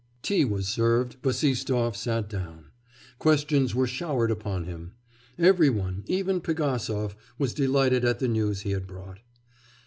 [0.23, 2.71] Tea was served, Bassistoff sat down.
[3.19, 4.93] Questions were showered upon him.
[5.37, 9.19] Every one, even Pigasov, was delighted at the news he had brought.